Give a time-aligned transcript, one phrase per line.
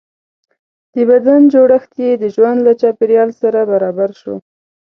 [0.93, 4.35] د بدن جوړښت یې د ژوند له چاپېریال سره برابر شو.